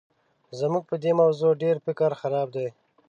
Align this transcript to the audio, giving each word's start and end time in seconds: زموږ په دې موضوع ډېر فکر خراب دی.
زموږ 0.59 0.83
په 0.89 0.95
دې 1.03 1.11
موضوع 1.21 1.51
ډېر 1.63 1.75
فکر 1.85 2.09
خراب 2.21 2.47
دی. 2.55 2.67